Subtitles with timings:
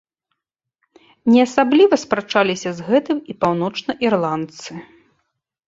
[1.31, 4.71] Не асабліва спрачаліся з гэтым і паўночнаірландцы.